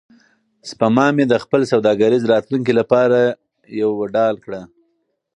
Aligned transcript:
سپما 0.69 1.05
مې 1.15 1.25
د 1.27 1.33
خپل 1.43 1.61
سوداګریز 1.71 2.23
راتلونکي 2.33 2.73
لپاره 2.79 3.19
یوه 3.81 4.05
ډال 4.15 4.35
کړه. 4.45 4.61